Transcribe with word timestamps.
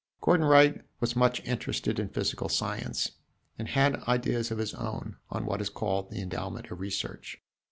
Gordon 0.19 0.47
Wright 0.47 0.81
was 0.99 1.15
much 1.15 1.41
interested 1.45 1.99
in 1.99 2.09
physical 2.09 2.49
science, 2.49 3.11
and 3.59 3.67
had 3.67 3.97
ideas 4.07 4.49
of 4.49 4.57
his 4.57 4.73
own 4.73 5.17
on 5.29 5.45
what 5.45 5.61
is 5.61 5.69
called 5.69 6.09
the 6.09 6.23
endowment 6.23 6.71
of 6.71 6.79
research. 6.79 7.39